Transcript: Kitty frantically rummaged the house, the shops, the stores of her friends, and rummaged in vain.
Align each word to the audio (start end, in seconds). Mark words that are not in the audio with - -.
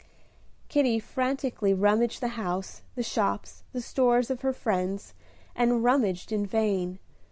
Kitty 0.67 0.99
frantically 0.99 1.75
rummaged 1.75 2.21
the 2.21 2.29
house, 2.29 2.81
the 2.95 3.03
shops, 3.03 3.61
the 3.71 3.81
stores 3.83 4.31
of 4.31 4.41
her 4.41 4.51
friends, 4.51 5.13
and 5.55 5.83
rummaged 5.83 6.31
in 6.31 6.43
vain. 6.43 6.97